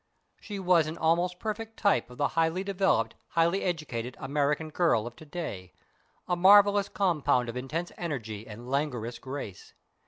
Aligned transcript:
She 0.39 0.57
was 0.57 0.87
an 0.87 0.97
almost 0.97 1.37
perfect 1.37 1.77
type 1.77 2.09
of 2.09 2.17
the 2.17 2.29
highly 2.29 2.63
developed, 2.63 3.13
highly 3.27 3.61
educated 3.63 4.17
American 4.19 4.71
girl 4.71 5.05
of 5.05 5.15
to 5.17 5.25
day, 5.25 5.73
a 6.27 6.35
marvellous 6.35 6.89
compound 6.89 7.49
of 7.49 7.55
intense 7.55 7.91
energy 7.99 8.47
and 8.47 8.67
languorous 8.67 9.19
grace. 9.19 9.75